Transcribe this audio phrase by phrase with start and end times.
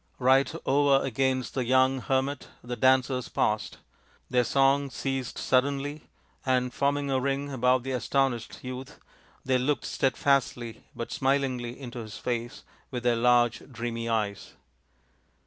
[0.17, 3.77] Right over against the young hermit the dancers paused.
[4.31, 6.09] Their song ceased suddenly,
[6.43, 8.99] and, forming a ring about the astonished youth,
[9.45, 14.53] they looked stead fastly but smilingly into his face with their large, dreamy eyes.